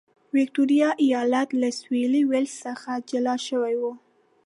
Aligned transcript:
ویکټوریا 0.35 0.89
ایالت 1.05 1.49
له 1.61 1.69
سوېلي 1.79 2.21
ویلز 2.29 2.53
څخه 2.65 2.91
جلا 3.09 3.35
شوی 3.47 3.75
و. 3.81 3.83